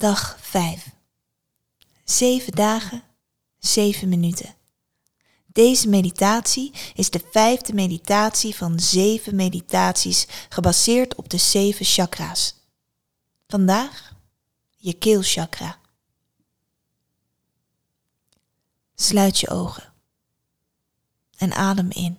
[0.00, 0.90] Dag 5.
[2.04, 3.02] Zeven dagen,
[3.58, 4.54] zeven minuten.
[5.46, 12.54] Deze meditatie is de vijfde meditatie van zeven meditaties gebaseerd op de zeven chakra's.
[13.46, 14.14] Vandaag
[14.76, 15.78] je keelchakra.
[18.94, 19.92] Sluit je ogen
[21.36, 22.18] en adem in.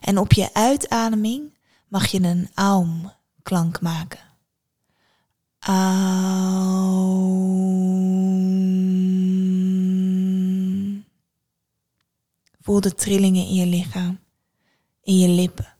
[0.00, 1.58] En op je uitademing
[1.88, 4.35] mag je een aum klank maken.
[5.66, 7.44] Aum.
[12.60, 14.18] Voel de trillingen in je lichaam,
[15.02, 15.74] in je lippen.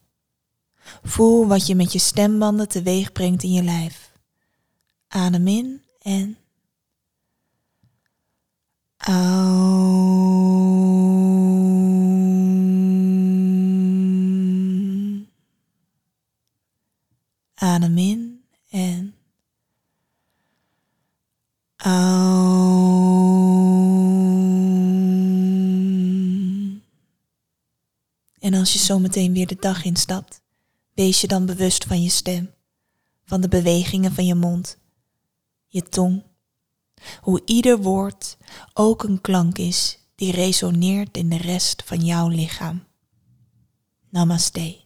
[1.02, 4.12] Voel wat je met je stembanden teweeg brengt in je lijf.
[5.08, 6.36] Adem in en
[8.96, 9.96] Aum.
[17.54, 19.15] Adem in en
[28.46, 30.42] En als je zometeen weer de dag instapt,
[30.94, 32.54] wees je dan bewust van je stem,
[33.24, 34.78] van de bewegingen van je mond,
[35.66, 36.22] je tong,
[37.20, 38.36] hoe ieder woord
[38.74, 42.84] ook een klank is die resoneert in de rest van jouw lichaam.
[44.10, 44.85] Namaste.